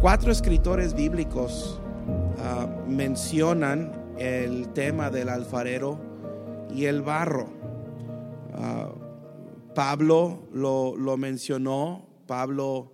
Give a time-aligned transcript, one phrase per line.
[0.00, 1.80] Cuatro escritores bíblicos
[2.38, 5.98] ah, mencionan el tema del alfarero
[6.72, 7.48] y el barro.
[8.54, 8.92] Ah,
[9.74, 12.92] Pablo lo, lo, mencionó, Pablo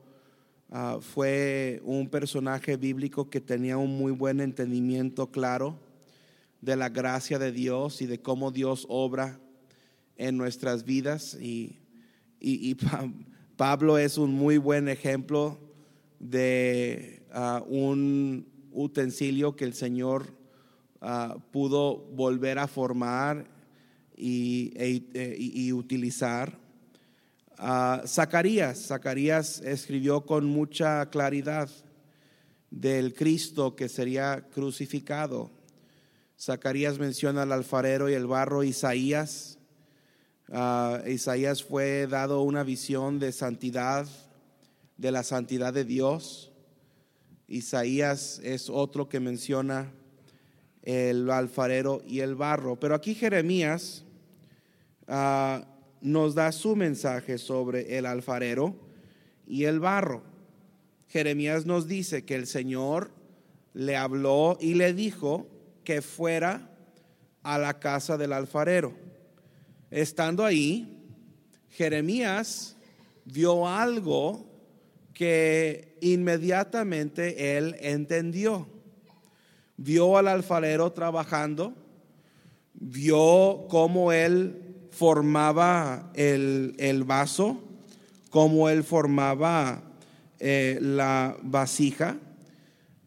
[0.70, 5.78] ah, fue un personaje bíblico que tenía un muy buen entendimiento claro
[6.62, 9.38] de la gracia de Dios y de cómo Dios obra
[10.16, 11.36] en nuestras vidas.
[11.38, 11.80] Y,
[12.40, 12.74] y,
[13.58, 15.63] Pablo es un muy buen ejemplo
[16.24, 20.34] de ah, un utensilio que el Señor
[21.02, 23.46] uh, pudo volver a formar
[24.16, 26.58] y, e, e, utilizar.
[27.58, 31.68] Uh, Zacarías, Zacarías escribió con mucha claridad
[32.70, 35.50] del Cristo que sería crucificado.
[36.40, 39.58] Zacarías menciona al alfarero y el barro, Isaías.
[41.06, 44.06] Isaías fue dado una visión de santidad
[44.96, 46.52] de la santidad de Dios.
[47.46, 49.92] Isaías es otro que menciona
[50.82, 52.78] el alfarero y el barro.
[52.78, 54.04] Pero aquí Jeremías
[55.08, 55.66] ah,
[56.00, 58.74] nos da su mensaje sobre el alfarero
[59.46, 60.22] y el barro.
[61.08, 63.10] Jeremías nos dice que el Señor
[63.72, 65.48] le habló y le dijo
[65.84, 66.70] que fuera
[67.42, 68.94] a la casa del alfarero.
[69.90, 70.98] Estando ahí,
[71.70, 72.76] Jeremías
[73.24, 74.53] vio algo
[75.14, 78.68] que inmediatamente él entendió.
[79.76, 81.72] Vio al alfarero trabajando,
[82.74, 87.60] vio cómo él formaba el, vaso,
[88.30, 89.82] cómo él formaba
[90.38, 92.18] eh, la vasija,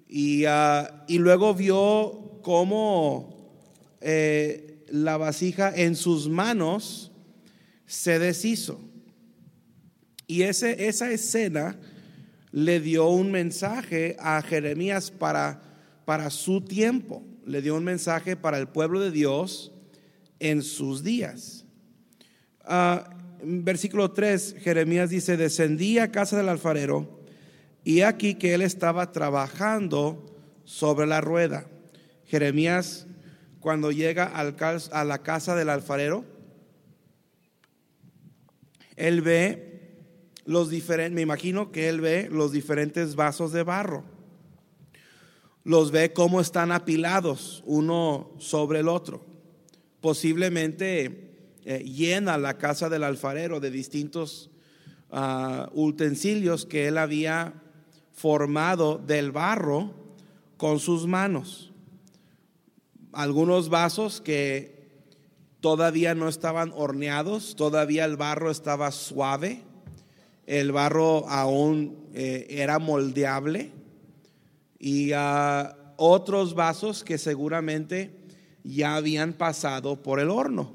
[0.10, 3.36] y, ah, y, luego vio cómo
[4.00, 7.12] eh, la vasija en sus manos
[7.86, 8.80] se deshizo.
[10.28, 11.78] Y ese, esa escena
[12.52, 15.62] le dio un mensaje a Jeremías para,
[16.06, 19.72] para su tiempo, le dio un mensaje para el pueblo de Dios
[20.40, 21.66] en sus días.
[22.64, 23.10] Ah,
[23.44, 27.22] versículo 3, Jeremías dice, descendí a casa del alfarero
[27.84, 30.36] y aquí que él estaba trabajando
[30.66, 31.68] sobre la rueda.
[32.26, 33.08] Jeremías,
[33.60, 34.56] cuando llega al,
[34.92, 36.26] a la casa del alfarero,
[38.98, 39.67] él ve
[40.48, 40.70] los
[41.12, 44.06] me imagino que él ve los diferentes vasos de barro.
[45.66, 49.26] Los ve cómo están apilados uno sobre el otro.
[50.00, 54.50] Posiblemente eh, llena la casa del alfarero de distintos
[55.12, 57.62] ah, utensilios que él había
[58.14, 59.94] formado del barro
[60.56, 61.74] con sus manos.
[63.12, 64.88] Algunos vasos que
[65.60, 69.67] todavía no estaban horneados, todavía el barro estaba suave
[70.48, 73.70] el barro aún eh, era moldeable
[74.80, 78.12] y ah, otros vasos que seguramente
[78.64, 80.74] ya habían pasado por el horno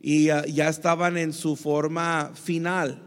[0.00, 3.02] y ah, ya estaban en su forma final,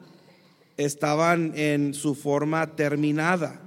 [0.78, 3.60] estaban en su forma terminada.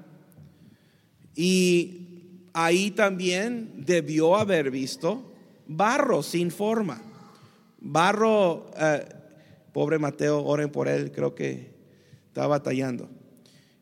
[1.35, 5.33] Y ahí también debió haber visto
[5.67, 7.03] barro sin forma.
[7.81, 9.05] Barro, eh,
[9.73, 11.74] pobre Mateo, oren por él, creo que
[12.35, 13.09] está batallando.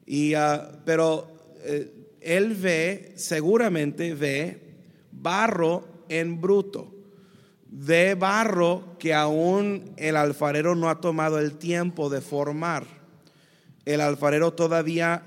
[0.05, 1.27] Y, ah, pero
[1.65, 1.91] eh,
[2.21, 4.61] él ve, seguramente ve
[5.11, 6.93] barro en bruto,
[7.67, 12.85] ve barro que aún el alfarero no ha tomado el tiempo de formar.
[13.87, 15.23] El alfarero todavía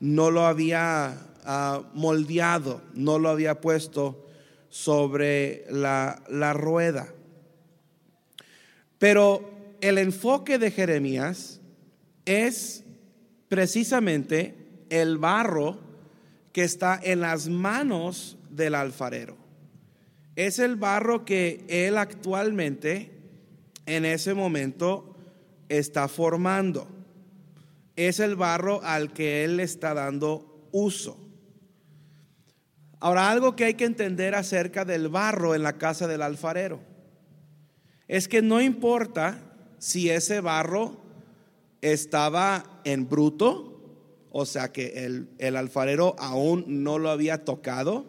[0.00, 4.26] no lo había ah, moldeado, no lo había puesto
[4.70, 7.12] sobre la, la rueda.
[8.98, 9.50] Pero
[9.82, 11.59] el enfoque de Jeremías
[12.24, 12.84] es
[13.48, 14.54] precisamente
[14.90, 15.78] el barro
[16.52, 19.36] que está en las manos del alfarero.
[20.36, 23.10] Es el barro que él actualmente,
[23.86, 25.16] en ese momento,
[25.68, 26.88] está formando.
[27.96, 31.18] Es el barro al que él está dando uso.
[33.00, 36.80] Ahora, algo que hay que entender acerca del barro en la casa del alfarero
[38.08, 39.40] es que no importa
[39.78, 41.00] si ese barro
[41.82, 43.80] estaba en bruto,
[44.30, 45.04] o sea que
[45.38, 48.04] el, alfarero aún no lo había tocado,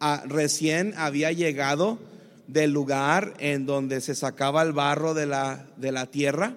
[0.00, 1.98] ah, recién había llegado
[2.46, 6.56] del lugar en donde se sacaba el barro de la, de la tierra.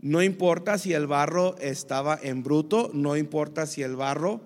[0.00, 4.40] No importa si el barro estaba en bruto, no importa si el barro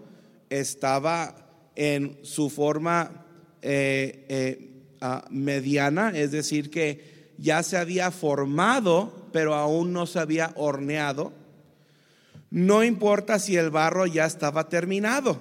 [0.50, 1.34] estaba
[1.74, 3.24] en su forma
[3.62, 4.70] eh, eh,
[5.00, 11.32] ah, mediana, es decir, que ya se había formado pero aún no se había horneado.
[12.50, 15.40] No importa si el barro ya estaba terminado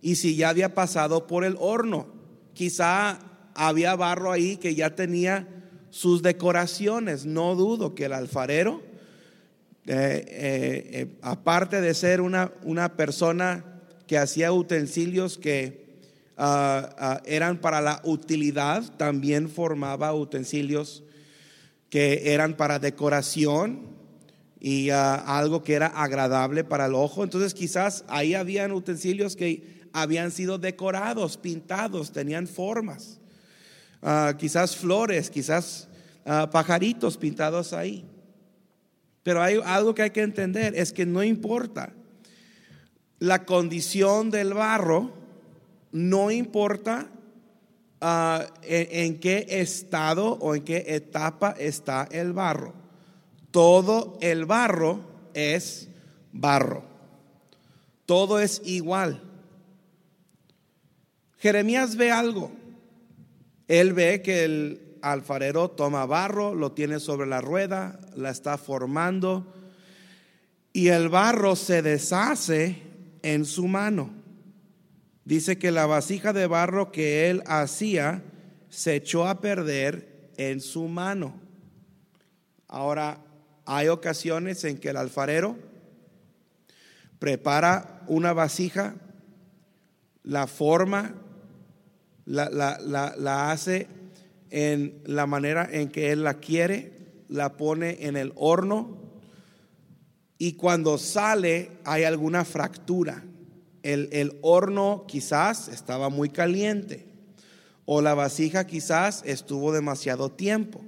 [0.00, 2.06] y si ya había pasado por el horno.
[2.52, 3.18] Quizá
[3.54, 5.48] había barro ahí que ya tenía
[5.90, 7.26] sus decoraciones.
[7.26, 8.82] No dudo que el alfarero,
[9.86, 13.64] eh, eh, eh, aparte de ser una, una, persona
[14.06, 15.86] que hacía utensilios que
[16.36, 21.04] ah, ah, eran para la utilidad, también formaba utensilios
[21.90, 23.96] que eran para decoración
[24.60, 27.22] y ah, algo que era agradable para el ojo.
[27.24, 33.18] Entonces quizás ahí habían utensilios que habían sido decorados, pintados, tenían formas.
[34.02, 35.88] Ah, quizás flores, quizás
[36.24, 38.04] ah, pajaritos pintados ahí.
[39.22, 41.92] Pero hay algo que hay que entender, es que no importa
[43.18, 45.12] la condición del barro,
[45.92, 47.10] no importa
[48.00, 52.86] en qué estado o en qué etapa está el barro
[53.56, 55.00] todo el barro
[55.32, 55.88] es
[56.30, 56.84] barro.
[58.04, 59.22] Todo es igual.
[61.38, 62.50] Jeremías ve algo.
[63.66, 69.54] Él ve que el alfarero toma barro, lo tiene sobre la rueda, la está formando
[70.74, 72.82] y el barro se deshace
[73.22, 74.10] en su mano.
[75.26, 78.22] Dice que la vasija de barro que él hacía
[78.68, 81.34] se echó a perder en su mano.
[82.68, 83.18] Ahora,
[83.64, 85.56] hay ocasiones en que el alfarero
[87.18, 88.94] prepara una vasija,
[90.22, 91.16] la forma,
[92.24, 93.88] la, hace
[94.50, 96.92] en la manera en que él la quiere,
[97.28, 98.96] la pone en el horno
[100.38, 103.24] y cuando sale hay alguna fractura.
[103.86, 107.06] El, el, horno quizás estaba muy caliente
[107.84, 110.84] o la vasija quizás estuvo demasiado tiempo.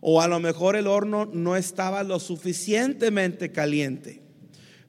[0.00, 4.22] O a lo mejor el horno no estaba lo suficientemente caliente,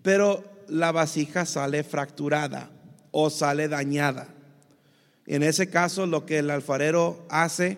[0.03, 2.71] pero la vasija sale fracturada
[3.11, 4.29] o sale dañada.
[5.25, 7.77] En ese caso lo que el alfarero hace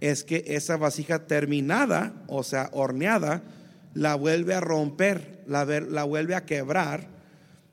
[0.00, 3.42] es que esa vasija terminada, o sea, horneada,
[3.94, 7.06] la vuelve a romper, la, la vuelve a quebrar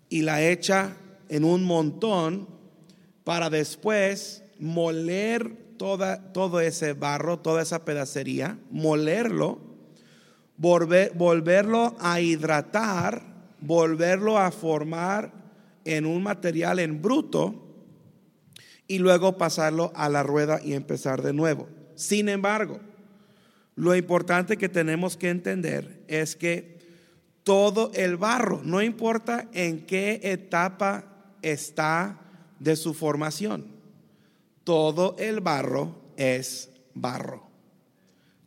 [0.10, 0.98] y la echa
[1.30, 2.48] en un montón
[3.24, 9.60] para después moler todo ese barro, toda esa pedacería, molerlo,
[10.58, 13.22] volverlo a hidratar,
[13.60, 15.32] volverlo a formar
[15.84, 17.62] en un material en bruto
[18.88, 21.68] y luego pasarlo a la rueda y empezar de nuevo.
[21.96, 22.80] Sin embargo,
[23.76, 26.76] lo importante que tenemos que entender es que
[27.44, 31.15] todo el barro, no importa en qué etapa
[31.52, 32.20] está
[32.60, 33.68] de su formación,
[34.64, 37.46] todo el barro es barro.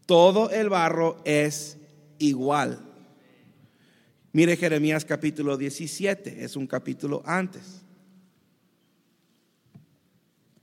[0.07, 1.77] Todo el barro es
[2.19, 2.85] igual.
[4.33, 7.83] Mire Jeremías capítulo 17, es un capítulo antes.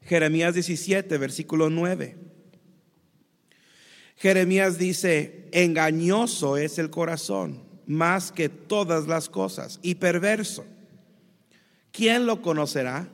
[0.02, 2.18] Jeremías 17, versículo 9.
[4.18, 10.66] Jeremías dice, engañoso es el corazón más que todas las cosas y perverso.
[11.96, 13.08] ¿Quién lo conocerá?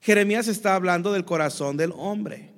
[0.00, 2.50] Jeremías está hablando del corazón del hombre.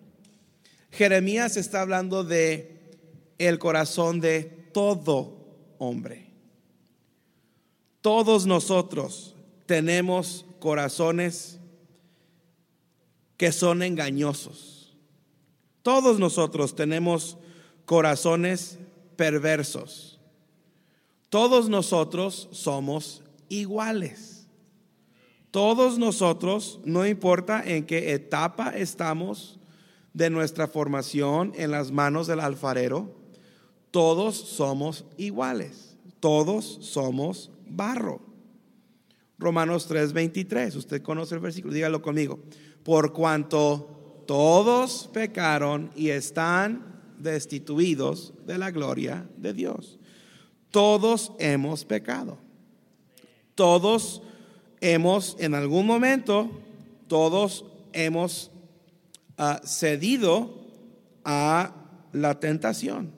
[0.90, 2.98] Jeremías está hablando de
[3.38, 5.36] el corazón de todo
[5.78, 6.26] hombre.
[8.00, 9.36] Todos nosotros
[9.66, 11.60] tenemos corazones
[13.36, 14.96] que son engañosos.
[15.82, 17.38] Todos nosotros tenemos
[17.84, 18.78] corazones
[19.14, 20.18] perversos.
[21.28, 24.39] Todos nosotros somos iguales.
[25.50, 29.58] Todos nosotros, no importa en qué etapa estamos
[30.12, 33.14] de nuestra formación en las manos del alfarero,
[33.90, 38.20] todos somos iguales, todos somos barro.
[39.38, 42.38] Romanos 3:23, usted conoce el versículo, dígalo conmigo.
[42.84, 49.98] Por cuanto todos pecaron y están destituidos de la gloria de Dios.
[50.70, 52.38] Todos hemos pecado.
[53.54, 54.22] Todos
[54.80, 56.50] hemos, en algún momento,
[57.06, 58.50] todos hemos
[59.36, 60.60] ah, cedido
[61.24, 61.74] a
[62.12, 63.12] la tentación.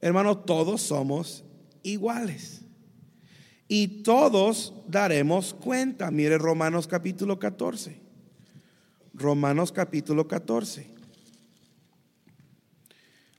[0.00, 1.44] Hermano, todos somos
[1.82, 2.62] iguales.
[3.68, 6.10] Y todos daremos cuenta.
[6.10, 7.98] Mire Romanos capítulo 14.
[9.14, 10.86] Romanos capítulo 14.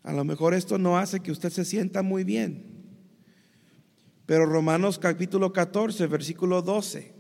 [0.03, 2.74] A lo mejor esto no hace que usted se sienta muy bien.
[4.25, 7.13] Pero Romanos capítulo 14, versículo 12.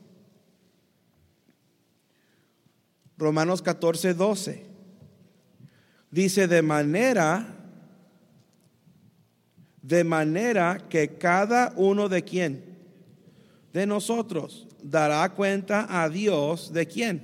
[3.17, 4.65] Romanos 14, 12.
[6.11, 7.55] Dice, de manera,
[9.85, 12.75] De manera que cada uno de quién?
[13.71, 17.21] De nosotros dará cuenta a Dios de quién?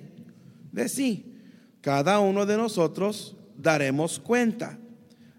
[0.71, 1.41] De sí.
[1.81, 4.77] Cada uno de nosotros daremos cuenta.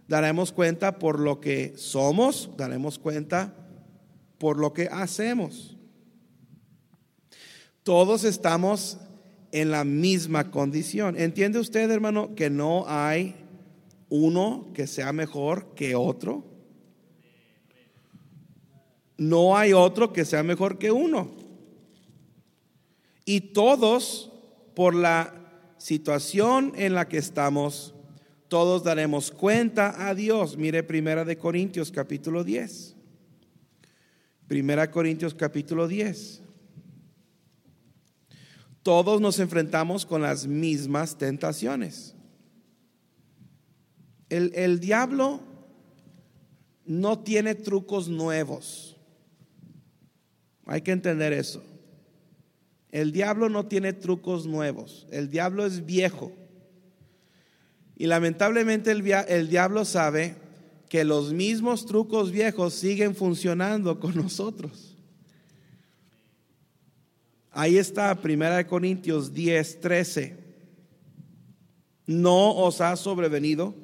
[0.09, 3.55] Daremos cuenta por lo que somos, daremos cuenta
[4.43, 5.77] por lo que hacemos.
[7.85, 8.99] Todos estamos
[9.53, 11.17] en la misma condición.
[11.17, 13.37] ¿Entiende usted, hermano, que no hay
[14.09, 16.45] uno que sea mejor que otro?
[19.17, 21.31] No hay otro que sea mejor que uno.
[23.25, 24.33] Y todos,
[24.75, 25.35] por la
[25.79, 27.95] situación en la que estamos,
[28.49, 30.57] todos daremos cuenta a Dios.
[30.57, 32.97] Mire Primera de Corintios capítulo 10.
[34.53, 36.43] Primera Corintios capítulo 10.
[38.83, 42.15] Todos nos enfrentamos con las mismas tentaciones.
[44.29, 45.41] El, el diablo
[46.85, 48.99] no tiene trucos nuevos.
[50.67, 51.63] Hay que entender eso.
[52.91, 55.07] El diablo no tiene trucos nuevos.
[55.11, 56.31] El diablo es viejo.
[57.97, 60.37] Y lamentablemente el, diablo sabe
[60.93, 64.95] que los mismos trucos viejos siguen funcionando con nosotros.
[67.51, 70.37] Ahí está, 1 Corintios 10, 13.
[72.09, 73.75] No os ha sobrevenido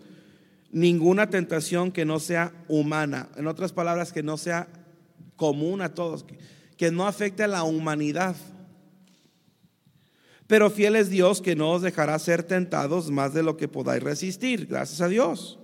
[0.71, 3.31] ninguna tentación que no sea humana.
[3.37, 4.69] En otras palabras, que no sea
[5.37, 6.27] común a todos,
[6.77, 8.37] que no afecte a la humanidad.
[10.47, 14.03] Pero fiel es Dios que no os dejará ser tentados más de lo que podáis
[14.03, 15.59] resistir, gracias a Dios.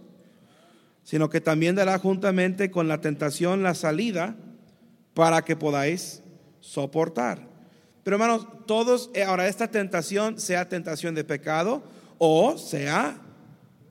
[1.05, 4.37] Sino que también dará juntamente con la tentación la salida
[5.15, 6.23] para que podáis
[6.61, 7.47] soportar.
[8.03, 11.83] Pero hermanos, todos, eh, ahora esta tentación sea tentación de pecado
[12.19, 13.21] o sea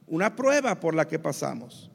[0.08, 1.90] una prueba por la que pasamos.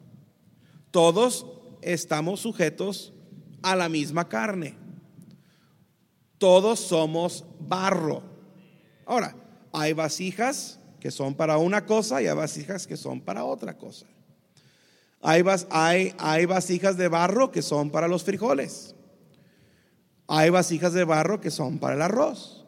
[0.91, 1.45] Todos
[1.81, 3.13] estamos sujetos
[3.61, 4.75] a la misma carne.
[6.37, 8.23] Todos somos barro.
[9.05, 9.35] Ahora,
[9.71, 14.05] hay vasijas que son para una cosa y hay vasijas que son para otra cosa.
[15.21, 18.95] Hay, hay, hay vasijas de barro que son para los frijoles.
[20.27, 22.65] Hay vasijas de barro que son para el arroz.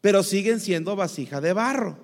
[0.00, 1.96] Pero siguen siendo vasijas de barro.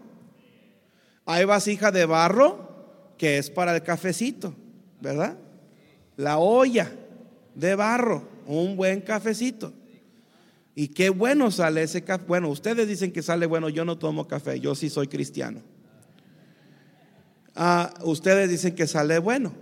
[1.27, 2.75] Hay vasija de barro
[3.19, 4.55] que es para el cafecito,
[5.01, 5.39] ¿verdad?
[6.17, 6.93] La olla
[7.55, 9.73] de barro, un buen cafecito.
[10.75, 12.25] Y qué bueno sale ese café.
[12.27, 15.61] Bueno, ustedes dicen que sale bueno, yo no tomo café, yo sí soy cristiano.
[18.03, 19.53] Ustedes dicen que sale bueno.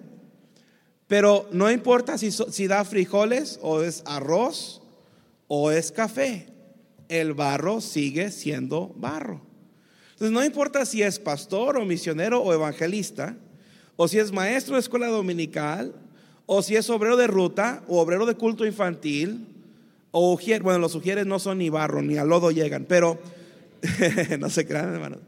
[1.07, 4.81] Pero no importa si, si da frijoles o es arroz
[5.47, 6.47] o es café,
[7.09, 9.43] el barro sigue siendo barro.
[10.13, 13.37] Entonces no importa si es pastor o misionero o evangelista,
[13.97, 15.95] o si es maestro de escuela dominical,
[16.47, 19.47] o si es obrero de ruta o obrero de culto infantil,
[20.13, 23.19] o bueno, los ujieres no son ni barro, ni al lodo llegan, pero
[24.39, 25.19] no se crean, hermanos.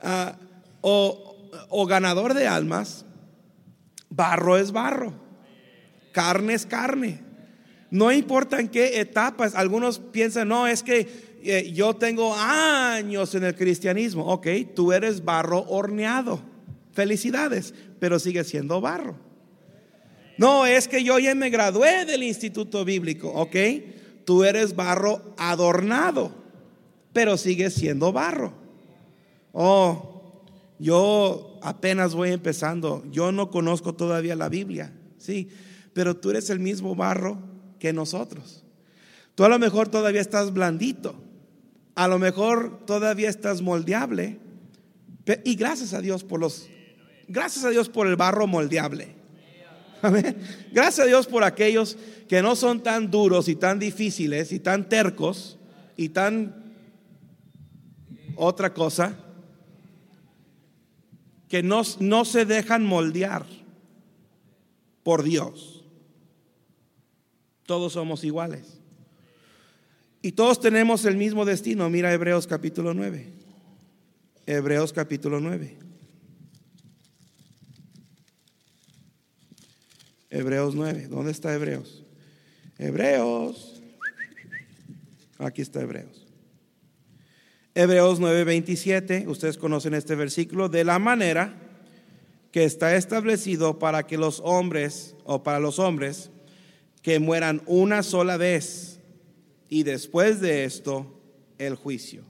[0.00, 0.36] Ah,
[0.80, 1.25] o,
[1.70, 3.04] ganador de almas,
[4.08, 5.14] barro es barro,
[6.12, 7.24] carne es carne.
[7.90, 11.08] No importa en qué etapas, algunos piensan, no, es que
[11.42, 14.26] eh, yo tengo años en el cristianismo.
[14.26, 16.40] Ok, tú eres barro horneado.
[16.92, 19.16] Felicidades, pero sigue siendo barro.
[20.38, 23.28] No, es que yo ya me gradué del instituto bíblico.
[23.28, 23.56] Ok,
[24.24, 26.34] tú eres barro adornado,
[27.12, 28.52] pero sigues siendo barro.
[29.52, 30.15] Oh,
[30.78, 35.48] yo apenas voy empezando, yo no conozco todavía la Biblia, sí,
[35.92, 37.38] pero tú eres el mismo barro
[37.78, 38.64] que nosotros.
[39.34, 41.14] Tú a lo mejor todavía estás blandito,
[41.94, 44.38] a lo mejor todavía estás moldeable,
[45.44, 46.68] y gracias a Dios por los,
[47.26, 49.16] gracias a Dios por el barro moldeable.
[50.72, 51.96] Gracias a Dios por aquellos
[52.28, 55.58] que no son tan duros y tan difíciles y tan tercos
[55.96, 56.54] y tan
[58.36, 59.16] otra cosa,
[61.48, 63.46] que no, no se dejan moldear
[65.02, 65.84] por Dios.
[67.64, 68.80] Todos somos iguales.
[70.22, 71.88] Y todos tenemos el mismo destino.
[71.88, 73.32] Mira Hebreos capítulo 9.
[74.46, 75.78] Hebreos capítulo 9.
[80.30, 81.08] Hebreos 9.
[81.08, 82.04] ¿Dónde está Hebreos?
[82.78, 83.80] Hebreos.
[85.38, 86.25] Aquí está Hebreos.
[87.78, 89.26] Hebreos 9:27.
[89.28, 90.70] Ustedes conocen este versículo.
[90.70, 91.52] De la manera
[92.50, 96.30] que está establecido para que los hombres, o para los hombres,
[97.02, 98.98] que mueran una sola vez
[99.68, 101.20] y después de esto
[101.58, 102.22] el juicio.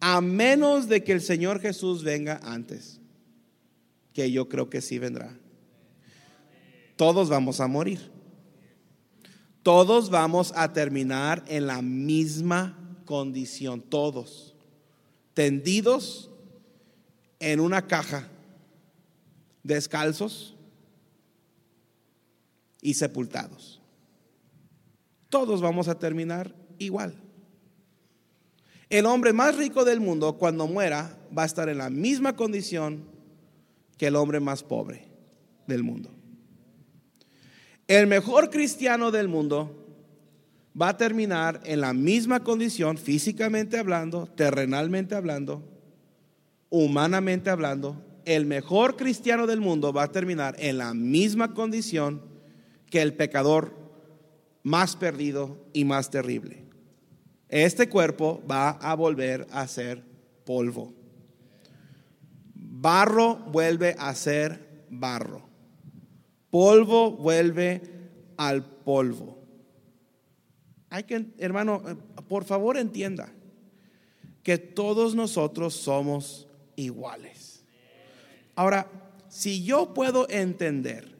[0.00, 3.02] A menos de que el Señor Jesús venga antes,
[4.14, 5.38] que yo creo que sí vendrá.
[6.96, 8.10] todos vamos a morir.
[9.62, 12.77] Todos vamos a terminar en la misma
[13.08, 14.54] condición, todos,
[15.32, 16.30] tendidos
[17.40, 18.28] en una caja,
[19.62, 20.54] descalzos
[22.82, 23.80] y sepultados.
[25.30, 27.14] Todos vamos a terminar igual.
[28.90, 33.04] El hombre más rico del mundo, cuando muera, va a estar en la misma condición
[33.96, 35.08] que el hombre más pobre
[35.66, 36.10] del mundo.
[37.86, 39.87] El mejor cristiano del mundo
[40.80, 45.62] va a terminar en la misma condición, físicamente hablando, terrenalmente hablando,
[46.70, 48.04] humanamente hablando.
[48.24, 52.22] El mejor cristiano del mundo va a terminar en la misma condición
[52.90, 53.74] que el pecador
[54.62, 56.64] más perdido y más terrible.
[57.48, 60.04] Este cuerpo va a volver a ser
[60.44, 60.92] polvo.
[62.54, 65.48] Barro vuelve a ser barro.
[66.50, 67.82] Polvo vuelve
[68.36, 69.37] al polvo.
[70.90, 71.82] Hay que, hermano,
[72.28, 73.32] por favor entienda
[74.42, 77.62] que todos nosotros somos iguales.
[78.54, 78.90] Ahora,
[79.28, 81.16] si yo puedo entender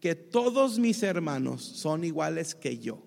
[0.00, 2.98] que todos mis hermanos son iguales que yo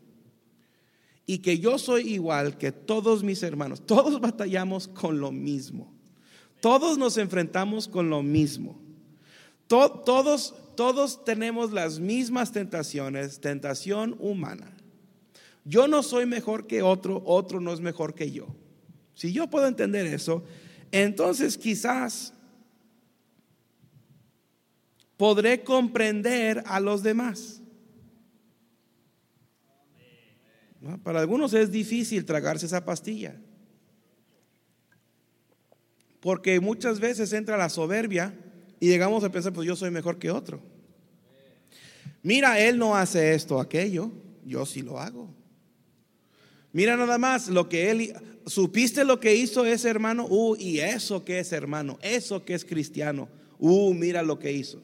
[1.25, 5.91] y que yo soy igual que todos mis hermanos, todos batallamos con lo mismo,
[6.61, 8.79] todos nos enfrentamos con lo mismo,
[9.67, 14.74] todos, todos tenemos las mismas tentaciones, tentación humana.
[15.65, 18.47] Yo no soy mejor que otro, otro no es mejor que yo.
[19.15, 20.43] Si yo puedo entender eso,
[20.91, 22.33] entonces quizás
[25.17, 27.61] podré comprender a los demás.
[31.03, 33.35] Para algunos es difícil tragarse esa pastilla.
[36.19, 38.37] Porque muchas veces entra la soberbia
[38.79, 40.61] y llegamos a pensar, pues yo soy mejor que otro.
[42.21, 44.11] Mira, él no hace esto, aquello,
[44.43, 45.33] yo sí lo hago.
[46.75, 48.13] Mira nada más lo que él,
[48.45, 52.65] supiste lo que hizo ese hermano, uh, y eso que es hermano, eso que es
[52.65, 54.81] cristiano, uh, mira lo que hizo.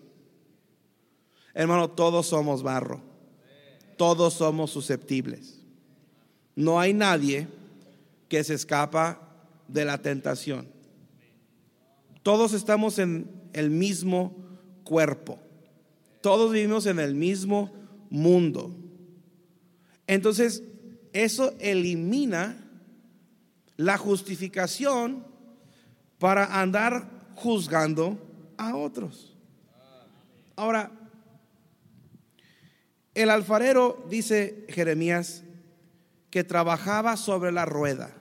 [1.54, 3.02] Hermano, todos somos barro.
[3.98, 5.60] Todos somos susceptibles.
[6.56, 7.50] No hay nadie
[8.30, 9.28] que se escapa
[9.68, 10.70] de la tentación.
[12.24, 14.34] Todos estamos en el mismo
[14.86, 15.40] cuerpo.
[16.22, 17.70] Todos vivimos en el mismo
[18.10, 18.74] mundo.
[20.08, 20.64] Entonces,
[21.14, 22.58] eso elimina
[23.78, 25.26] la justificación
[26.20, 28.18] para andar juzgando
[28.58, 29.36] a otros.
[30.56, 30.92] Ahora,
[33.16, 35.44] el alfarero, dice Jeremías,
[36.30, 38.16] que trabajaba sobre la rueda.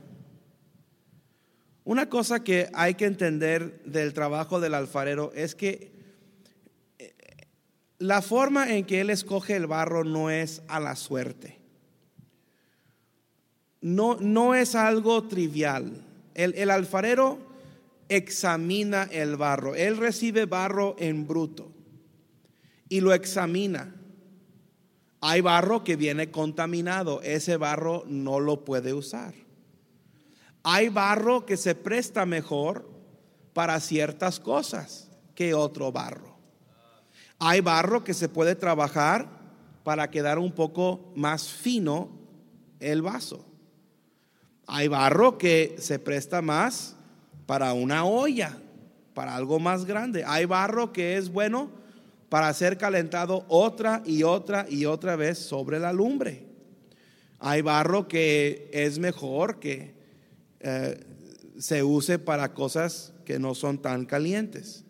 [1.85, 5.93] Una cosa que hay que entender del trabajo del alfarero es que
[6.99, 7.15] eh,
[7.99, 11.60] la forma en que él escoge el barro no es a la suerte.
[13.81, 16.05] No, no es algo trivial.
[16.35, 17.39] El, el alfarero
[18.09, 19.75] examina el barro.
[19.75, 21.73] Él recibe barro en bruto
[22.89, 23.95] y lo examina.
[25.23, 29.35] Hay barro que viene contaminado, ese barro no lo puede usar.
[30.63, 32.91] Hay barro que se presta mejor
[33.53, 36.37] para ciertas cosas que otro barro.
[37.39, 39.29] Hay barro que se puede trabajar
[39.85, 42.11] para quedar un poco más fino
[42.81, 43.50] el vaso.
[44.73, 46.95] Hay barro que se presta más
[47.47, 48.57] para una olla,
[49.15, 50.23] para algo más grande.
[50.25, 51.73] Hay barro que es bueno
[52.29, 56.45] para ser calentado otra y otra y otra vez sobre la lumbre.
[57.41, 59.93] Hay barro que es mejor que
[60.61, 61.05] eh,
[61.59, 64.85] se use para cosas que no son tan calientes.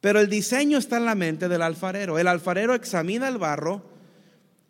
[0.00, 2.18] Pero el diseño está en la mente del alfarero.
[2.18, 3.89] El alfarero examina el barro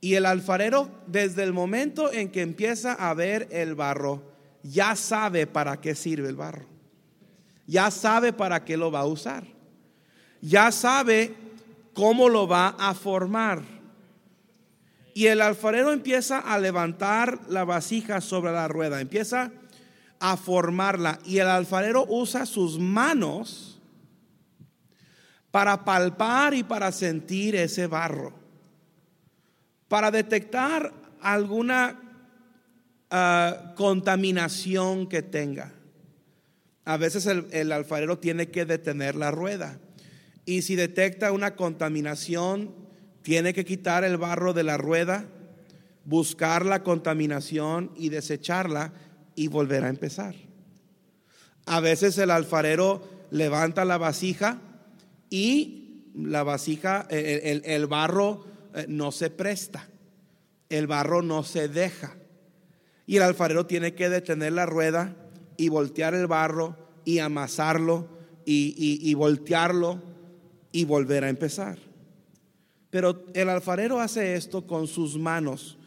[0.00, 4.22] y el alfarero desde el momento en que empieza a ver el barro,
[4.62, 6.66] ya sabe para qué sirve el barro.
[7.66, 9.44] Ya sabe para qué lo va a usar
[10.40, 11.34] ya sabe
[11.94, 13.62] cómo lo va a formar.
[15.12, 19.52] Y el alfarero empieza a levantar la vasija sobre la rueda, empieza
[20.18, 21.18] a formarla.
[21.24, 23.80] Y el alfarero usa sus manos
[25.50, 28.32] para palpar y para sentir ese barro,
[29.90, 32.00] para detectar alguna
[33.10, 35.74] ah, contaminación que tenga.
[36.86, 39.78] A veces el alfarero tiene que detener la rueda
[40.44, 42.74] y si detecta una contaminación,
[43.22, 45.26] tiene que quitar el barro de la rueda,
[46.04, 48.92] buscar la contaminación y desecharla
[49.34, 50.34] y volver a empezar.
[51.66, 54.58] A veces el alfarero levanta la vasija
[55.28, 59.88] y la vasija, el, barro eh, no se presta,
[60.68, 62.16] el barro no se deja.
[63.06, 65.16] Y el alfarero tiene que detener la rueda
[65.56, 68.08] y voltear el barro y amasarlo
[68.44, 70.02] y voltearlo
[70.72, 71.78] y volver a empezar.
[72.90, 75.78] Pero el alfarero hace esto con sus manos.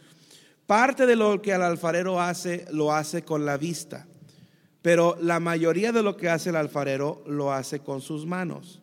[0.66, 4.08] Parte de lo que el alfarero hace lo hace con la vista,
[4.82, 8.82] pero la mayoría de lo que hace el alfarero lo hace con sus manos.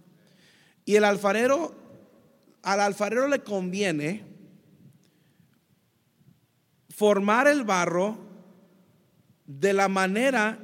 [0.85, 1.75] Y el alfarero,
[2.63, 4.25] al alfarero le conviene
[6.89, 8.19] formar el barro
[9.47, 10.59] de la manera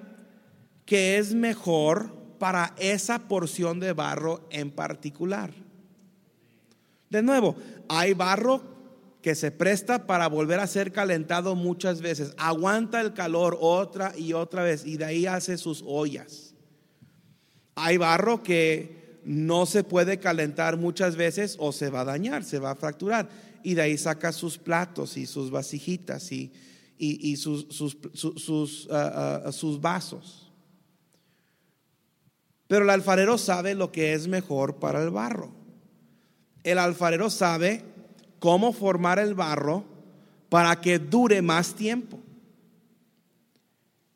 [0.85, 5.53] que es mejor para esa porción de barro en particular.
[7.11, 7.57] De nuevo,
[7.89, 8.63] hay barro
[9.23, 12.33] que se presta para volver a ser calentado muchas veces.
[12.37, 16.55] Aguanta el calor otra y otra vez y de ahí hace sus ollas.
[17.75, 18.96] Hay barro que
[19.27, 23.29] no se puede calentar muchas veces o se va a dañar, se va a fracturar.
[23.63, 29.81] Y de ahí saca sus platos y sus vasijitas y, sus, sus, ah, ah, sus
[29.81, 30.53] vasos.
[32.69, 35.57] Pero el alfarero sabe lo que es mejor para el barro
[36.67, 37.85] el alfarero sabe
[38.41, 39.85] cómo formar el barro
[40.49, 42.19] para que dure más tiempo.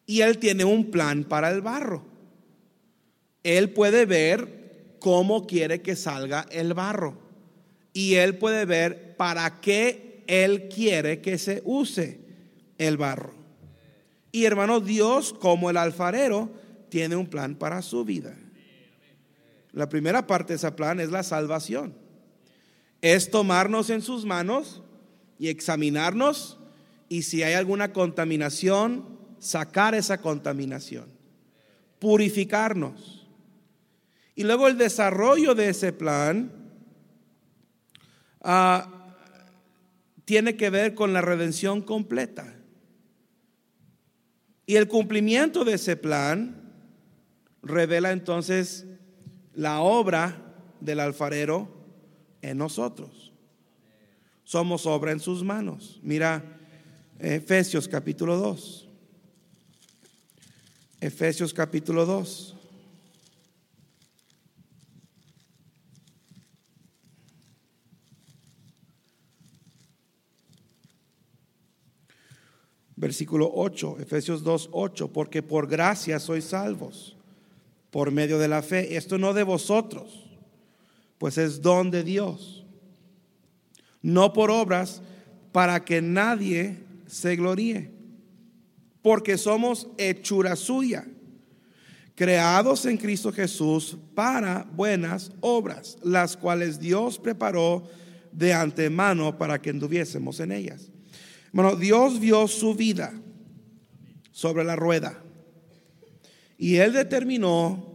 [0.05, 2.03] Y él tiene un plan para el barro.
[3.45, 4.60] Él puede ver
[5.01, 7.19] cómo quiere que salga el barro.
[7.93, 12.21] Y él puede ver para qué él quiere que se use
[12.79, 13.35] el barro.
[14.31, 16.51] Y hermano, Dios como el alfarero
[16.89, 18.37] tiene un plan para su vida.
[19.73, 21.95] La primera parte de ese plan es la salvación
[23.03, 24.83] es tomarnos en sus manos
[25.39, 26.59] y examinarnos
[27.09, 29.05] y si hay alguna contaminación,
[29.39, 31.07] sacar esa contaminación,
[31.99, 33.20] purificarnos.
[34.35, 36.53] Y luego el desarrollo de ese plan
[38.43, 39.15] ah,
[40.25, 42.55] tiene que ver con la redención completa.
[44.67, 46.73] Y el cumplimiento de ese plan
[47.63, 48.87] revela entonces
[49.55, 51.69] la obra del alfarero
[52.41, 53.33] en nosotros.
[54.45, 56.01] Somos obra en sus manos.
[56.03, 56.61] Mira
[57.19, 58.89] Efesios capítulo 2.
[61.01, 62.57] Efesios capítulo 2.
[73.01, 77.17] Versículo 8, Efesios 2, 8, porque por gracia sois salvos,
[77.91, 78.95] por medio de la fe.
[78.97, 80.31] Esto no de vosotros
[81.21, 82.65] pues es don de Dios.
[84.01, 85.03] No por obras
[85.53, 87.91] para que nadie se gloríe,
[89.03, 91.07] porque somos hechura suya,
[92.15, 97.85] creados en Cristo Jesús para buenas obras, las cuales Dios preparó
[98.33, 100.91] de antemano para que anduviésemos en ellas.
[101.53, 103.13] Bueno, Dios vio su vida
[104.31, 105.23] sobre la rueda
[106.57, 107.91] y Él determinó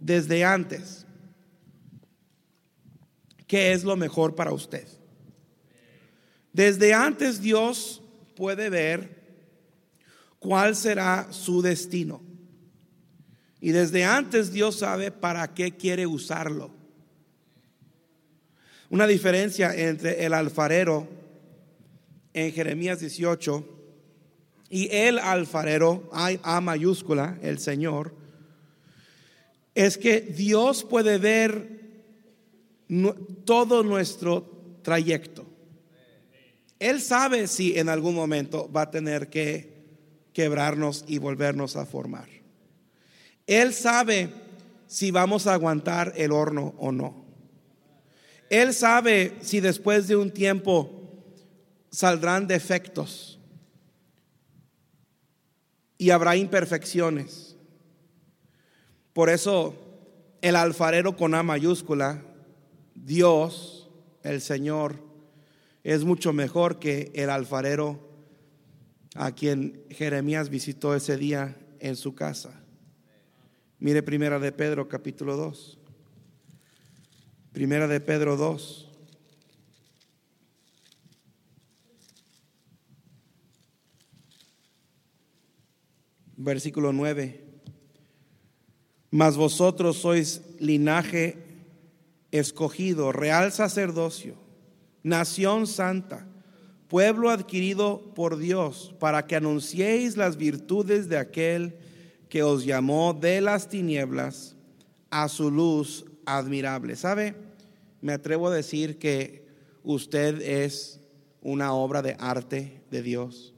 [0.00, 1.06] desde antes
[3.46, 4.86] qué es lo mejor para usted.
[6.52, 8.02] Desde antes Dios
[8.36, 9.22] puede ver
[10.38, 12.22] cuál será su destino.
[13.60, 16.70] Y desde antes Dios sabe para qué quiere usarlo.
[18.90, 21.08] Una diferencia entre el alfarero
[22.34, 23.64] en Jeremías 18
[24.68, 28.14] y el alfarero, A mayúscula, el Señor,
[29.74, 31.80] es que Dios puede ver
[33.44, 35.46] todo nuestro trayecto.
[36.78, 39.72] Él sabe si en algún momento va a tener que
[40.32, 42.28] quebrarnos y volvernos a formar.
[43.46, 44.30] Él sabe
[44.86, 47.24] si vamos a aguantar el horno o no.
[48.50, 51.03] Él sabe si después de un tiempo
[51.94, 53.38] saldrán defectos
[55.96, 57.56] y habrá imperfecciones.
[59.12, 59.76] Por eso
[60.42, 62.20] el alfarero con A mayúscula
[62.96, 63.88] Dios,
[64.24, 64.96] el Señor,
[65.84, 68.00] es mucho mejor que el alfarero
[69.14, 72.60] a quien Jeremías visitó ese día en su casa.
[73.78, 75.78] Mire primera de Pedro capítulo 2.
[77.52, 78.93] Primera de Pedro 2.
[86.44, 87.40] Versículo 9.
[89.10, 91.38] Mas vosotros sois linaje
[92.30, 94.34] escogido, real sacerdocio,
[95.02, 96.26] nación santa,
[96.88, 101.78] pueblo adquirido por Dios, para que anunciéis las virtudes de aquel
[102.28, 104.56] que os llamó de las tinieblas
[105.10, 106.96] a su luz admirable.
[106.96, 107.36] ¿Sabe?
[108.04, 109.46] me atrevo a decir que
[109.82, 111.00] usted es
[111.40, 113.53] una obra de arte de Dios.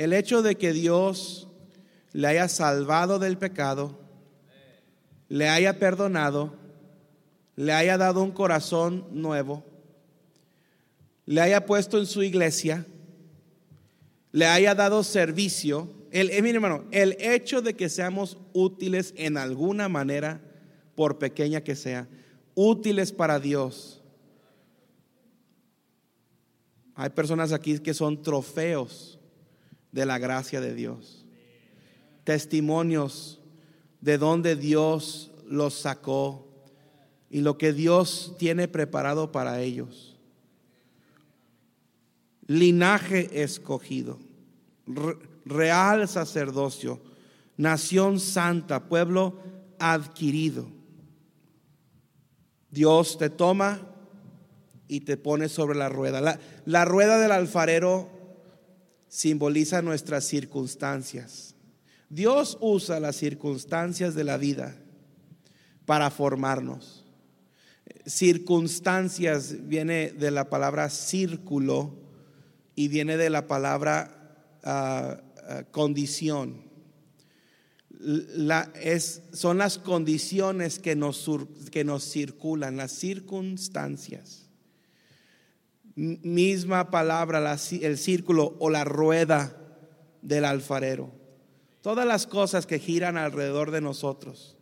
[0.00, 1.46] El hecho de que Dios
[2.14, 3.98] le haya salvado del pecado,
[5.28, 6.54] le haya perdonado,
[7.54, 9.62] le haya dado un corazón nuevo,
[11.26, 12.86] le haya puesto en su iglesia,
[14.32, 15.92] le haya dado servicio.
[16.12, 20.40] El, eh, hermano, el hecho de que seamos útiles en alguna manera,
[20.94, 22.08] por pequeña que sea,
[22.54, 24.00] útiles para Dios.
[26.94, 29.19] Hay personas aquí que son trofeos
[29.92, 31.24] de la gracia de Dios.
[32.24, 33.40] Testimonios
[34.00, 36.46] de donde Dios los sacó
[37.28, 40.16] y lo que Dios tiene preparado para ellos.
[42.46, 44.18] Linaje escogido,
[45.44, 47.00] real sacerdocio,
[47.56, 49.38] nación santa, pueblo
[49.78, 50.66] adquirido.
[52.70, 53.80] Dios te toma
[54.88, 56.20] y te pone sobre la rueda.
[56.20, 58.19] La, la rueda del alfarero
[59.10, 61.56] simboliza nuestras circunstancias.
[62.08, 64.76] Dios usa las circunstancias de la vida
[65.84, 67.04] para formarnos.
[68.06, 71.98] Circunstancias viene de la palabra círculo
[72.76, 76.70] y viene de la palabra ah, ah, condición.
[78.80, 81.28] es, son las condiciones que nos,
[81.72, 84.49] que nos circulan, las circunstancias
[85.94, 89.56] misma palabra, el círculo o la rueda
[90.22, 91.10] del alfarero.
[91.82, 94.56] Todas las cosas que giran alrededor de nosotros.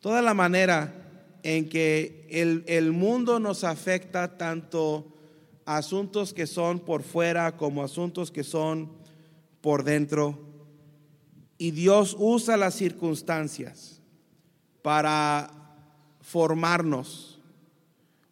[0.00, 0.94] Toda la manera
[1.42, 5.12] en que el, el mundo nos afecta tanto
[5.64, 8.92] asuntos que son por fuera como asuntos que son
[9.60, 10.38] por dentro.
[11.58, 14.00] Y Dios usa las circunstancias
[14.82, 15.50] para
[16.20, 17.31] formarnos.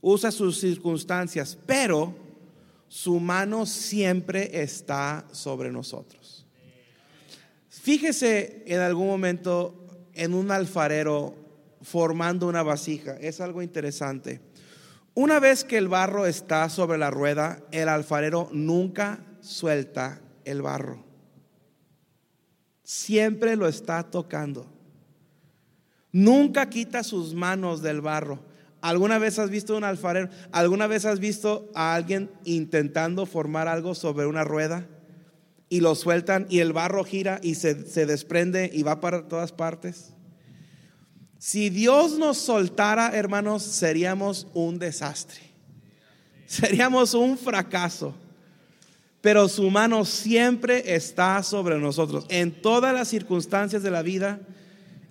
[0.01, 2.15] Usa sus circunstancias, pero
[2.89, 6.47] su mano siempre está sobre nosotros.
[7.69, 11.35] Fíjese en algún momento en un alfarero
[11.83, 13.17] formando una vasija.
[13.17, 14.41] Es algo interesante.
[15.15, 21.05] Una vez que el barro está sobre la rueda, el alfarero nunca suelta el barro.
[22.83, 24.67] Siempre lo está tocando.
[26.13, 28.41] Nunca quita sus manos del barro.
[28.81, 30.31] ¿Alguna vez has visto un alfarero?
[30.53, 34.87] ¿Alguna vez has visto a alguien intentando formar algo sobre una rueda?
[35.69, 39.53] Y lo sueltan y el barro gira y se, se desprende y va para todas
[39.53, 40.13] partes.
[41.39, 45.41] Si Dios nos soltara, hermanos, seríamos un desastre.
[46.47, 48.15] Seríamos un fracaso.
[49.21, 52.27] Pero su mano siempre está sobre nosotros.
[52.29, 54.41] En todas las circunstancias de la vida,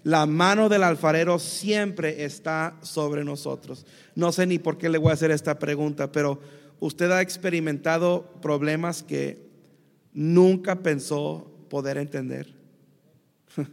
[0.03, 3.85] la mano del alfarero siempre está sobre nosotros.
[4.15, 6.39] No sé ni por qué le voy a hacer esta pregunta, pero
[6.79, 9.49] usted ha experimentado problemas que
[10.13, 12.55] nunca pensó poder entender.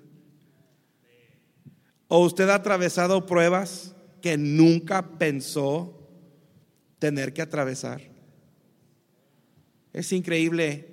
[2.09, 6.09] o usted ha atravesado pruebas que nunca pensó
[6.99, 8.01] tener que atravesar.
[9.93, 10.89] Es increíble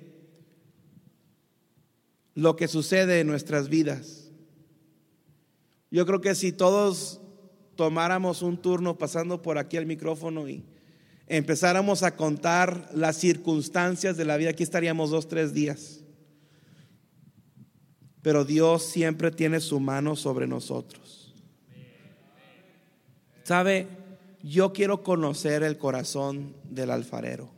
[2.34, 4.23] lo que sucede en nuestras vidas
[5.94, 7.20] yo creo que si todos
[7.76, 10.64] tomáramos un turno pasando por aquí el micrófono y
[11.28, 16.00] empezáramos a contar las circunstancias de la vida, aquí estaríamos dos, tres días.
[18.22, 21.32] Pero Dios siempre tiene su mano sobre nosotros.
[23.44, 23.86] ¿Sabe?
[24.42, 27.52] Yo quiero conocer el corazón del alfarero.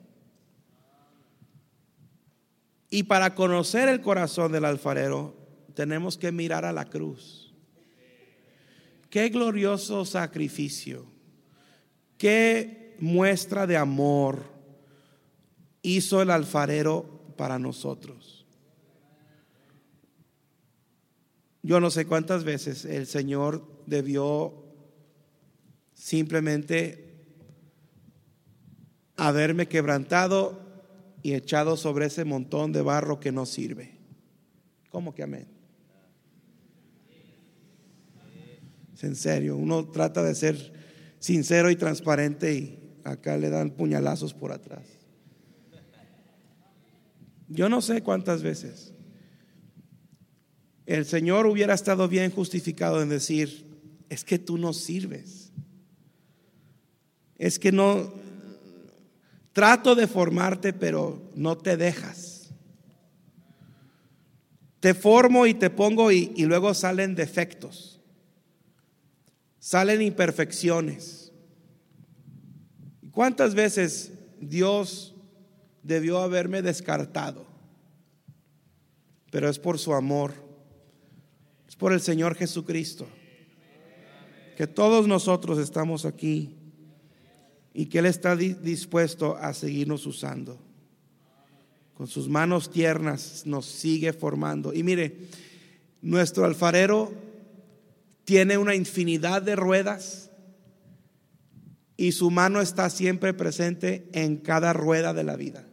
[2.91, 5.35] Y para conocer el corazón del alfarero,
[5.73, 7.46] tenemos que mirar a la cruz.
[9.17, 11.07] Qué glorioso sacrificio.
[12.19, 14.43] Qué muestra de amor
[15.81, 18.45] hizo el alfarero para nosotros.
[21.63, 24.53] Yo no sé cuántas veces el Señor debió
[25.95, 27.25] simplemente
[29.17, 30.61] haberme quebrantado
[31.23, 33.97] y echado sobre ese montón de barro que no sirve.
[34.91, 35.56] ¿Cómo que amén?
[39.03, 40.73] En serio, uno trata de ser
[41.19, 44.85] sincero y transparente y acá le dan puñalazos por atrás.
[47.49, 48.93] Yo no sé cuántas veces
[50.87, 53.67] el Señor hubiera estado bien justificado en decir,
[54.09, 55.53] es que tú no sirves.
[57.37, 58.15] Es que no,
[59.53, 62.51] trato de formarte, pero no te dejas.
[64.79, 67.96] Te formo y te pongo y, y luego salen defectos
[69.67, 71.33] salen imperfecciones.
[73.11, 75.13] ¿Cuántas veces Dios
[75.83, 77.45] debió haberme descartado?
[79.33, 80.35] Pero es por su amor,
[81.67, 83.09] es por el Señor Jesucristo,
[84.57, 86.55] que todos nosotros estamos aquí
[87.75, 90.61] y que Él está dispuesto a seguirnos usando.
[91.95, 94.73] Con sus manos tiernas nos sigue formando.
[94.73, 95.27] Y mire,
[96.03, 97.26] nuestro alfarero
[98.27, 100.33] tiene una infinidad de ruedas
[101.97, 105.65] y su mano está siempre presente en cada rueda de la vida.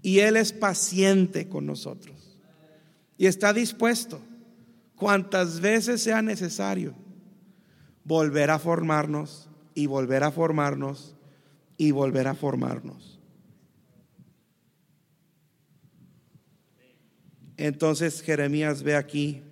[0.00, 2.38] Y Él es paciente con nosotros
[3.18, 4.18] y está dispuesto,
[4.94, 6.94] cuantas veces sea necesario,
[8.02, 11.16] volver a formarnos y volver a formarnos
[11.76, 13.20] y volver a formarnos.
[17.58, 19.42] Entonces Jeremías ve aquí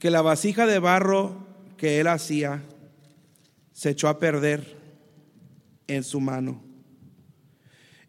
[0.00, 2.64] que la vasija de barro que él hacía
[3.72, 4.76] se echó a perder
[5.86, 6.60] en su mano.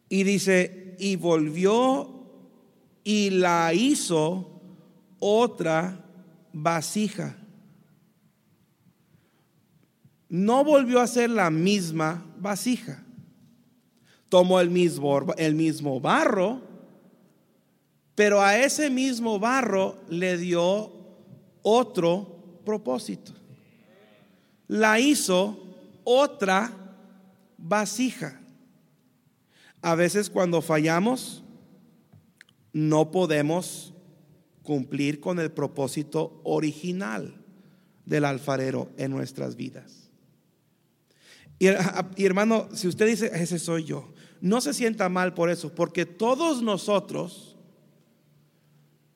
[0.10, 2.26] Y dice, y volvió
[3.04, 4.60] y la hizo
[5.20, 6.04] otra
[6.52, 7.38] vasija.
[10.30, 13.04] No volvió a ser la misma vasija
[14.32, 16.62] tomó el mismo, el mismo barro,
[18.16, 20.90] pero a ese mismo barro le dio
[21.63, 23.34] otro propósito.
[24.67, 25.60] La hizo
[26.04, 26.71] otra
[27.58, 28.39] vasija.
[29.82, 31.43] A veces cuando fallamos,
[32.74, 33.93] no podemos
[34.63, 37.34] cumplir con el propósito original
[38.06, 40.10] del alfarero en nuestras vidas.
[41.60, 46.08] Y, hermano, si usted dice, ese soy yo, no se sienta mal por eso, porque
[46.08, 47.51] todos nosotros,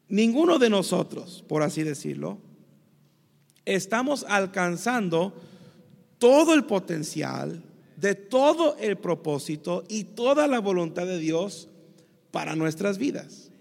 [0.10, 2.38] ninguno de nosotros, por así decirlo,
[3.66, 5.34] estamos alcanzando
[6.18, 7.64] todo el potencial
[7.98, 11.70] de todo el propósito y toda la voluntad de Dios
[12.32, 13.52] para nuestras vidas.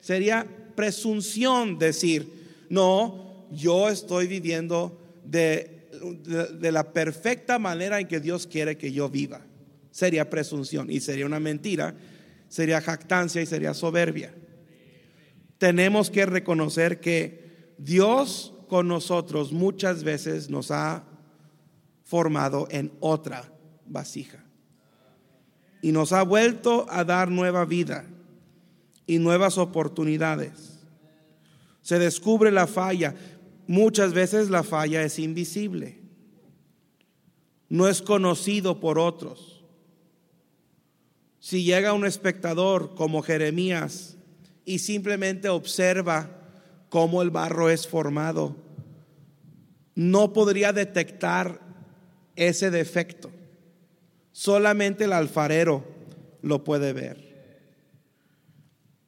[0.00, 5.74] Sería presunción decir, no, yo estoy viviendo de,
[6.60, 9.44] la perfecta manera en que Dios quiere que yo viva
[9.90, 11.92] sería presunción y sería una mentira,
[12.48, 14.32] sería jactancia y sería soberbia.
[15.58, 21.04] Tenemos que reconocer que Dios con nosotros muchas veces nos ha
[22.04, 23.52] formado en otra
[23.86, 24.44] vasija
[25.82, 28.04] y nos ha vuelto a dar nueva vida
[29.06, 30.80] y nuevas oportunidades.
[31.82, 33.14] Se descubre la falla.
[33.66, 36.00] Muchas veces la falla es invisible.
[37.68, 39.64] No es conocido por otros.
[41.40, 44.17] Si llega un espectador como Jeremías
[44.68, 46.28] y simplemente observa
[46.90, 48.54] cómo el barro es formado,
[49.94, 51.58] no podría detectar
[52.36, 53.30] ese defecto.
[54.30, 55.86] Solamente el alfarero
[56.42, 57.16] lo puede ver.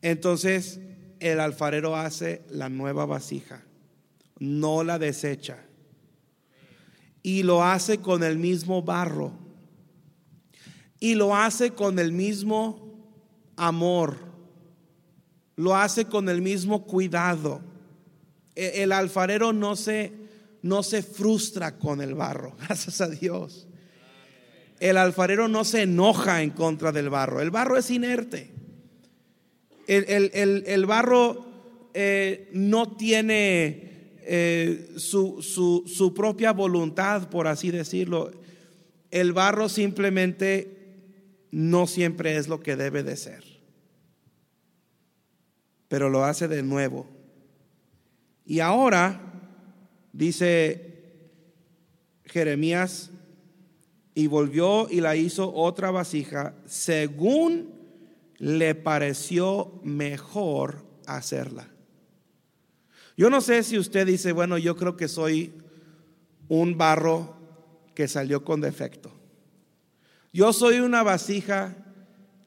[0.01, 0.81] Entonces
[1.19, 3.63] el alfarero hace la nueva vasija,
[4.39, 5.59] no la desecha.
[7.23, 9.35] Y lo hace con el mismo barro
[10.99, 13.13] y lo hace con el mismo
[13.57, 14.30] amor,
[15.61, 17.61] lo hace con el mismo cuidado.
[18.57, 20.13] E, el alfarero no se,
[20.63, 23.67] no se frustra con el barro, gracias a Dios.
[24.81, 28.51] El alfarero no se enoja en contra del barro, el barro es inerte.
[29.87, 31.45] El, barro
[31.95, 38.31] eh, no tiene eh, su, su propia voluntad, por así decirlo.
[39.11, 40.79] El barro simplemente
[41.51, 43.50] no siempre es lo que debe de ser.
[45.91, 47.05] Pero lo hace de nuevo.
[48.47, 49.21] Y ahora,
[50.13, 51.03] dice
[52.25, 53.11] Jeremías,
[54.15, 57.75] y volvió y la hizo otra vasija según
[58.39, 61.69] le pareció mejor hacerla.
[63.17, 65.53] Yo no sé si usted dice, bueno, yo creo que soy
[66.49, 67.37] un barro
[67.95, 69.13] que salió con defecto.
[70.33, 71.77] Yo soy una vasija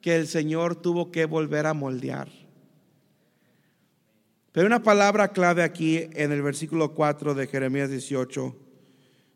[0.00, 2.43] que el Señor tuvo que volver a moldear.
[4.54, 8.54] Pero una palabra clave aquí en el versículo 4 de Jeremías 18,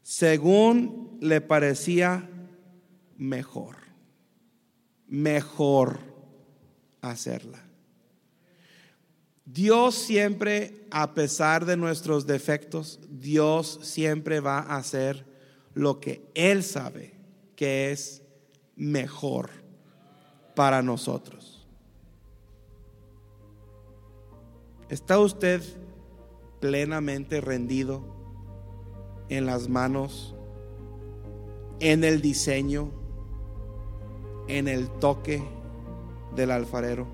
[0.01, 2.31] según le parecía
[3.17, 3.79] mejor,
[5.09, 5.99] mejor
[7.01, 7.59] hacerla.
[9.45, 15.27] Dios siempre, a pesar de nuestros defectos, Dios siempre va a hacer
[15.75, 17.15] lo que Él sabe
[17.57, 18.23] que es
[18.77, 19.51] mejor
[20.55, 21.58] para nosotros.
[24.89, 25.63] ¿Está usted
[26.61, 28.01] plenamente rendido
[29.29, 30.35] en las manos,
[31.79, 32.89] en el diseño,
[34.47, 35.43] en el toque
[36.35, 37.07] del alfarero?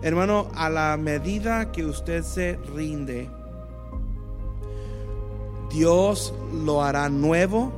[0.00, 3.28] Hermano, a la medida que usted se rinde,
[5.70, 6.32] Dios
[6.64, 7.72] lo hará nuevo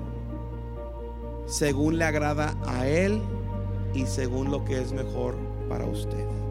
[1.47, 3.22] según le agrada a Él
[3.95, 5.35] y según lo que es mejor
[5.68, 6.41] para usted.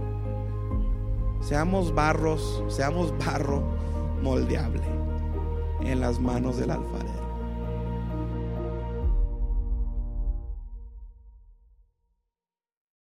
[1.42, 3.64] Seamos barros, seamos barro
[4.22, 4.84] moldeable
[5.82, 7.01] en las manos del alfarero.